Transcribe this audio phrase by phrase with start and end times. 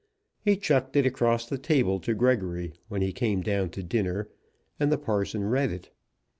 [0.43, 4.29] He chucked it across the table to Gregory when he came down to dinner,
[4.79, 5.91] and the parson read it.